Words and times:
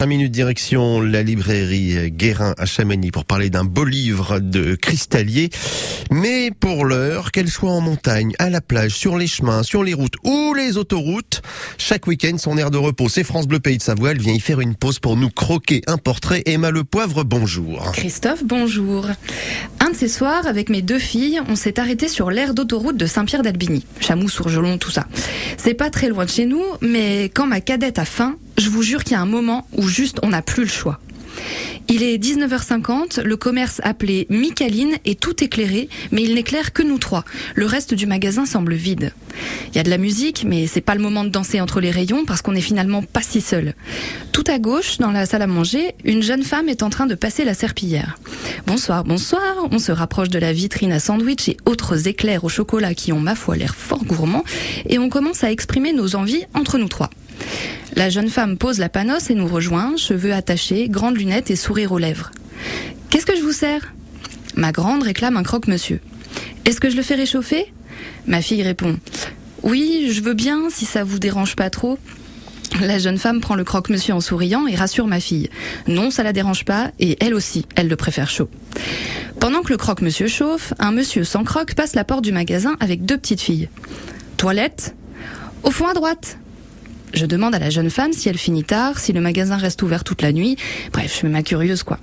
5 0.00 0.06
minutes 0.06 0.30
direction 0.30 1.00
la 1.00 1.24
librairie 1.24 2.12
Guérin 2.12 2.54
à 2.56 2.66
Chamonix 2.66 3.10
pour 3.10 3.24
parler 3.24 3.50
d'un 3.50 3.64
beau 3.64 3.84
livre 3.84 4.38
de 4.38 4.76
Cristallier. 4.76 5.50
Mais 6.12 6.52
pour 6.52 6.84
l'heure, 6.84 7.32
qu'elle 7.32 7.48
soit 7.48 7.72
en 7.72 7.80
montagne, 7.80 8.32
à 8.38 8.48
la 8.48 8.60
plage, 8.60 8.92
sur 8.92 9.18
les 9.18 9.26
chemins, 9.26 9.64
sur 9.64 9.82
les 9.82 9.94
routes 9.94 10.14
ou 10.22 10.54
les 10.54 10.76
autoroutes, 10.76 11.42
chaque 11.78 12.06
week-end 12.06 12.38
son 12.38 12.56
air 12.58 12.70
de 12.70 12.76
repos. 12.76 13.08
C'est 13.08 13.24
France 13.24 13.48
Bleu 13.48 13.58
Pays 13.58 13.78
de 13.78 13.82
Savoie. 13.82 14.12
Elle 14.12 14.20
vient 14.20 14.34
y 14.34 14.38
faire 14.38 14.60
une 14.60 14.76
pause 14.76 15.00
pour 15.00 15.16
nous 15.16 15.30
croquer 15.30 15.82
un 15.88 15.98
portrait. 15.98 16.44
Emma 16.46 16.70
Le 16.70 16.84
Poivre, 16.84 17.24
bonjour. 17.24 17.90
Christophe, 17.90 18.44
bonjour. 18.44 19.08
Un 19.80 19.90
de 19.90 19.96
ces 19.96 20.06
soirs, 20.06 20.46
avec 20.46 20.70
mes 20.70 20.80
deux 20.80 21.00
filles, 21.00 21.40
on 21.48 21.56
s'est 21.56 21.80
arrêté 21.80 22.06
sur 22.06 22.30
l'aire 22.30 22.54
d'autoroute 22.54 22.96
de 22.96 23.06
Saint-Pierre 23.06 23.42
d'Albigny. 23.42 23.84
Chamou, 23.98 24.28
Sourgelon, 24.28 24.78
tout 24.78 24.92
ça. 24.92 25.08
C'est 25.56 25.74
pas 25.74 25.90
très 25.90 26.08
loin 26.08 26.24
de 26.24 26.30
chez 26.30 26.46
nous, 26.46 26.62
mais 26.82 27.32
quand 27.34 27.48
ma 27.48 27.60
cadette 27.60 27.98
a 27.98 28.04
faim, 28.04 28.36
je 28.58 28.70
vous 28.70 28.82
jure 28.82 29.04
qu'il 29.04 29.12
y 29.12 29.16
a 29.16 29.20
un 29.20 29.26
moment 29.26 29.66
où 29.76 29.88
juste 29.88 30.18
on 30.22 30.28
n'a 30.28 30.42
plus 30.42 30.64
le 30.64 30.68
choix. 30.68 31.00
Il 31.86 32.02
est 32.02 32.18
19h50, 32.18 33.22
le 33.22 33.36
commerce 33.36 33.80
appelé 33.84 34.26
Micaline 34.28 34.96
est 35.04 35.18
tout 35.18 35.42
éclairé, 35.42 35.88
mais 36.10 36.22
il 36.22 36.34
n'éclaire 36.34 36.72
que 36.72 36.82
nous 36.82 36.98
trois. 36.98 37.24
Le 37.54 37.64
reste 37.64 37.94
du 37.94 38.06
magasin 38.06 38.44
semble 38.44 38.74
vide. 38.74 39.12
Il 39.70 39.76
y 39.76 39.78
a 39.78 39.84
de 39.84 39.90
la 39.90 39.98
musique, 39.98 40.44
mais 40.46 40.66
c'est 40.66 40.80
pas 40.80 40.96
le 40.96 41.00
moment 41.00 41.24
de 41.24 41.28
danser 41.28 41.60
entre 41.60 41.80
les 41.80 41.90
rayons 41.90 42.24
parce 42.26 42.42
qu'on 42.42 42.56
est 42.56 42.60
finalement 42.60 43.02
pas 43.02 43.22
si 43.22 43.40
seul. 43.40 43.74
Tout 44.32 44.44
à 44.48 44.58
gauche, 44.58 44.98
dans 44.98 45.12
la 45.12 45.24
salle 45.24 45.42
à 45.42 45.46
manger, 45.46 45.94
une 46.04 46.22
jeune 46.22 46.42
femme 46.42 46.68
est 46.68 46.82
en 46.82 46.90
train 46.90 47.06
de 47.06 47.14
passer 47.14 47.44
la 47.44 47.54
serpillière. 47.54 48.18
Bonsoir, 48.66 49.04
bonsoir. 49.04 49.68
On 49.70 49.78
se 49.78 49.92
rapproche 49.92 50.28
de 50.28 50.38
la 50.38 50.52
vitrine 50.52 50.92
à 50.92 50.98
sandwich 50.98 51.48
et 51.48 51.56
autres 51.64 52.08
éclairs 52.08 52.44
au 52.44 52.48
chocolat 52.48 52.94
qui 52.94 53.12
ont 53.12 53.20
ma 53.20 53.34
foi 53.36 53.56
l'air 53.56 53.76
fort 53.76 54.04
gourmands 54.04 54.44
et 54.88 54.98
on 54.98 55.08
commence 55.08 55.44
à 55.44 55.52
exprimer 55.52 55.92
nos 55.92 56.16
envies 56.16 56.44
entre 56.54 56.76
nous 56.76 56.88
trois. 56.88 57.10
La 57.98 58.10
jeune 58.10 58.28
femme 58.28 58.58
pose 58.58 58.78
la 58.78 58.88
panosse 58.88 59.28
et 59.28 59.34
nous 59.34 59.48
rejoint, 59.48 59.96
cheveux 59.96 60.32
attachés, 60.32 60.88
grandes 60.88 61.18
lunettes 61.18 61.50
et 61.50 61.56
sourire 61.56 61.90
aux 61.90 61.98
lèvres. 61.98 62.30
Qu'est-ce 63.10 63.26
que 63.26 63.34
je 63.34 63.42
vous 63.42 63.50
sers? 63.50 63.92
Ma 64.54 64.70
grande 64.70 65.02
réclame 65.02 65.36
un 65.36 65.42
croque-monsieur. 65.42 66.00
Est-ce 66.64 66.80
que 66.80 66.90
je 66.90 66.96
le 66.96 67.02
fais 67.02 67.16
réchauffer? 67.16 67.72
Ma 68.28 68.40
fille 68.40 68.62
répond 68.62 68.96
Oui, 69.64 70.10
je 70.12 70.20
veux 70.20 70.34
bien 70.34 70.70
si 70.70 70.84
ça 70.84 71.02
vous 71.02 71.18
dérange 71.18 71.56
pas 71.56 71.70
trop. 71.70 71.98
La 72.80 73.00
jeune 73.00 73.18
femme 73.18 73.40
prend 73.40 73.56
le 73.56 73.64
croque-monsieur 73.64 74.14
en 74.14 74.20
souriant 74.20 74.68
et 74.68 74.76
rassure 74.76 75.08
ma 75.08 75.18
fille. 75.18 75.50
Non, 75.88 76.12
ça 76.12 76.22
la 76.22 76.32
dérange 76.32 76.64
pas 76.64 76.92
et 77.00 77.16
elle 77.18 77.34
aussi, 77.34 77.66
elle 77.74 77.88
le 77.88 77.96
préfère 77.96 78.30
chaud. 78.30 78.48
Pendant 79.40 79.62
que 79.62 79.70
le 79.70 79.76
croque-monsieur 79.76 80.28
chauffe, 80.28 80.72
un 80.78 80.92
monsieur 80.92 81.24
sans 81.24 81.42
croque 81.42 81.74
passe 81.74 81.96
la 81.96 82.04
porte 82.04 82.22
du 82.22 82.30
magasin 82.30 82.76
avec 82.78 83.04
deux 83.04 83.18
petites 83.18 83.40
filles. 83.40 83.68
Toilette? 84.36 84.94
Au 85.64 85.72
fond 85.72 85.88
à 85.88 85.94
droite 85.94 86.38
je 87.14 87.26
demande 87.26 87.54
à 87.54 87.58
la 87.58 87.70
jeune 87.70 87.90
femme 87.90 88.12
si 88.12 88.28
elle 88.28 88.38
finit 88.38 88.64
tard, 88.64 88.98
si 88.98 89.12
le 89.12 89.20
magasin 89.20 89.56
reste 89.56 89.82
ouvert 89.82 90.04
toute 90.04 90.22
la 90.22 90.32
nuit. 90.32 90.56
Bref, 90.92 91.12
je 91.14 91.20
fais 91.20 91.28
ma 91.28 91.42
curieuse 91.42 91.82
quoi. 91.82 91.98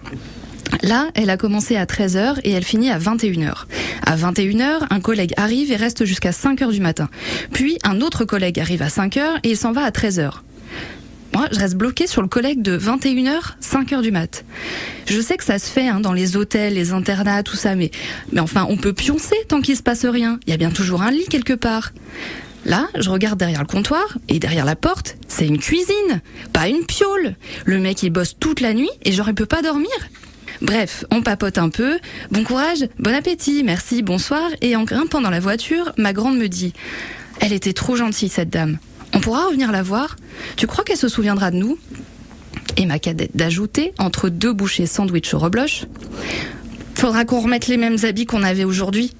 Là, 0.81 1.09
elle 1.13 1.29
a 1.29 1.37
commencé 1.37 1.75
à 1.75 1.85
13h 1.85 2.39
et 2.43 2.51
elle 2.51 2.63
finit 2.63 2.89
à 2.91 2.97
21h. 2.97 3.65
À 4.05 4.15
21h, 4.15 4.87
un 4.89 4.99
collègue 4.99 5.33
arrive 5.37 5.71
et 5.71 5.75
reste 5.75 6.05
jusqu'à 6.05 6.31
5h 6.31 6.71
du 6.71 6.81
matin. 6.81 7.09
Puis 7.53 7.77
un 7.83 8.01
autre 8.01 8.25
collègue 8.25 8.59
arrive 8.59 8.81
à 8.81 8.87
5h 8.87 9.39
et 9.43 9.51
il 9.51 9.57
s'en 9.57 9.71
va 9.71 9.83
à 9.83 9.91
13h. 9.91 10.31
Moi, 11.33 11.47
je 11.51 11.59
reste 11.59 11.75
bloquée 11.75 12.07
sur 12.07 12.21
le 12.21 12.29
collègue 12.29 12.61
de 12.61 12.77
21h, 12.77 13.55
5h 13.61 14.01
du 14.01 14.11
mat. 14.11 14.45
Je 15.05 15.19
sais 15.19 15.35
que 15.35 15.43
ça 15.43 15.59
se 15.59 15.69
fait 15.69 15.87
hein, 15.87 15.99
dans 15.99 16.13
les 16.13 16.37
hôtels, 16.37 16.75
les 16.75 16.93
internats, 16.93 17.43
tout 17.43 17.57
ça, 17.57 17.75
mais, 17.75 17.91
mais 18.31 18.39
enfin, 18.39 18.65
on 18.69 18.77
peut 18.77 18.93
pioncer 18.93 19.35
tant 19.49 19.59
qu'il 19.59 19.75
se 19.75 19.83
passe 19.83 20.05
rien. 20.05 20.39
Il 20.47 20.51
y 20.51 20.53
a 20.53 20.57
bien 20.57 20.71
toujours 20.71 21.01
un 21.01 21.11
lit 21.11 21.25
quelque 21.29 21.53
part. 21.53 21.91
Là, 22.65 22.87
je 22.97 23.09
regarde 23.09 23.37
derrière 23.37 23.61
le 23.61 23.67
comptoir 23.67 24.17
et 24.27 24.39
derrière 24.39 24.65
la 24.65 24.75
porte, 24.75 25.17
c'est 25.27 25.47
une 25.47 25.59
cuisine, 25.59 26.21
pas 26.51 26.67
une 26.67 26.85
piole. 26.85 27.35
Le 27.65 27.79
mec, 27.79 28.01
il 28.01 28.09
bosse 28.09 28.35
toute 28.39 28.59
la 28.59 28.73
nuit 28.73 28.89
et 29.03 29.11
j'aurais 29.11 29.33
peux 29.33 29.45
pas 29.45 29.61
dormir. 29.61 29.91
Bref, 30.61 31.05
on 31.11 31.21
papote 31.21 31.57
un 31.59 31.69
peu. 31.69 31.99
Bon 32.31 32.43
courage, 32.43 32.87
bon 32.97 33.13
appétit, 33.13 33.63
merci, 33.63 34.01
bonsoir. 34.01 34.49
Et 34.61 34.75
en 34.75 34.83
grimpant 34.83 35.21
dans 35.21 35.29
la 35.29 35.39
voiture, 35.39 35.93
ma 35.97 36.11
grande 36.11 36.37
me 36.37 36.47
dit 36.47 36.73
Elle 37.39 37.53
était 37.53 37.73
trop 37.73 37.95
gentille, 37.95 38.29
cette 38.29 38.49
dame. 38.49 38.79
On 39.13 39.19
pourra 39.19 39.45
revenir 39.45 39.71
la 39.71 39.83
voir? 39.83 40.15
Tu 40.55 40.65
crois 40.65 40.83
qu'elle 40.83 40.97
se 40.97 41.07
souviendra 41.07 41.51
de 41.51 41.57
nous? 41.57 41.77
Et 42.77 42.85
ma 42.85 42.99
cadette 42.99 43.35
d'ajouter, 43.35 43.93
entre 43.99 44.29
deux 44.29 44.53
bouchées 44.53 44.87
sandwich 44.87 45.33
au 45.33 45.39
rebloche 45.39 45.85
Faudra 46.95 47.25
qu'on 47.25 47.41
remette 47.41 47.67
les 47.67 47.77
mêmes 47.77 47.97
habits 48.03 48.25
qu'on 48.25 48.43
avait 48.43 48.63
aujourd'hui. 48.63 49.11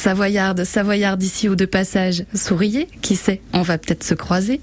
Savoyarde, 0.00 0.64
Savoyarde 0.64 1.22
ici 1.22 1.46
ou 1.50 1.56
de 1.56 1.66
passage, 1.66 2.24
souriez, 2.34 2.88
qui 3.02 3.16
sait, 3.16 3.42
on 3.52 3.60
va 3.60 3.76
peut-être 3.76 4.02
se 4.02 4.14
croiser. 4.14 4.58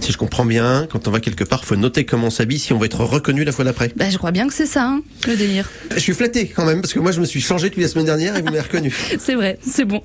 Si 0.00 0.12
je 0.12 0.16
comprends 0.16 0.44
bien, 0.44 0.86
quand 0.88 1.08
on 1.08 1.10
va 1.10 1.18
quelque 1.18 1.42
part, 1.42 1.64
faut 1.64 1.74
noter 1.74 2.04
comment 2.04 2.28
on 2.28 2.30
s'habille 2.30 2.60
si 2.60 2.72
on 2.72 2.78
veut 2.78 2.86
être 2.86 3.02
reconnu 3.02 3.42
la 3.42 3.50
fois 3.50 3.64
d'après. 3.64 3.90
Bah, 3.96 4.10
je 4.10 4.16
crois 4.16 4.30
bien 4.30 4.46
que 4.46 4.54
c'est 4.54 4.66
ça, 4.66 4.84
hein, 4.84 5.02
le 5.26 5.34
délire. 5.36 5.68
Je 5.90 5.98
suis 5.98 6.12
flatté 6.14 6.46
quand 6.46 6.64
même, 6.64 6.82
parce 6.82 6.92
que 6.92 7.00
moi 7.00 7.10
je 7.10 7.20
me 7.20 7.24
suis 7.24 7.40
changé 7.40 7.68
depuis 7.68 7.82
la 7.82 7.88
semaine 7.88 8.04
dernière 8.04 8.36
et 8.36 8.40
vous 8.40 8.46
m'avez 8.46 8.60
reconnu. 8.60 8.94
c'est 9.18 9.34
vrai, 9.34 9.58
c'est 9.66 9.84
bon. 9.84 10.02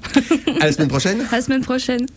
à 0.60 0.66
la 0.66 0.72
semaine 0.72 0.88
prochaine. 0.88 1.22
À 1.32 1.36
la 1.36 1.42
semaine 1.44 1.62
prochaine. 1.62 2.08